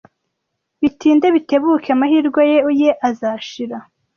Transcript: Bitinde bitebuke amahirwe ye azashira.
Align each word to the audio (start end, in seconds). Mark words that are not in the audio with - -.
Bitinde 0.81 1.27
bitebuke 1.35 1.87
amahirwe 1.95 2.41
ye 2.81 2.91
azashira. 3.09 3.77